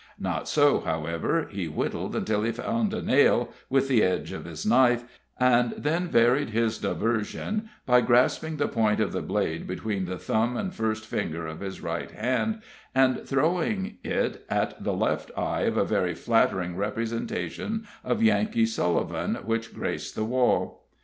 [0.17, 4.65] Not so, however; he whittled until he found a nail with the edge of his
[4.65, 5.03] knife,
[5.39, 10.57] and then varied his diversion by grasping the point of the blade between the thumb
[10.57, 12.63] and first finger of his right hand,
[12.95, 19.35] and throwing it at the left eye of a very flattering representation of Yankee Sullivan
[19.45, 20.87] which graced the wall.